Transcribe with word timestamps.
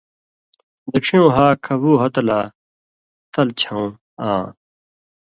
دڇھیوں 0.91 1.29
ہا 1.35 1.45
کھبُو 1.65 1.91
ہتہۡھ 2.01 2.25
لا 2.27 2.39
تل 3.33 3.47
چھؤں 3.59 3.87
آں 4.29 4.43